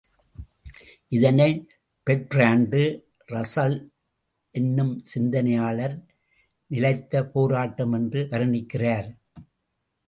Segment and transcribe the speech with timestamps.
[1.07, 1.47] இதனை
[2.07, 2.81] Bertrand
[3.29, 3.77] Russell
[4.55, 5.95] என்னும் சிந்தனையாளர்
[6.71, 9.09] நிலைத்த போராட்டம் என்று வருணிக்கிறார்.